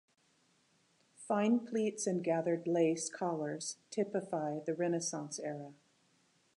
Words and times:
Fine 1.13 1.59
pleats 1.59 2.07
and 2.07 2.23
gathered 2.23 2.65
lace 2.65 3.07
collars 3.07 3.77
typify 3.91 4.57
the 4.59 4.73
Renaissance 4.73 5.37
era. 5.37 5.73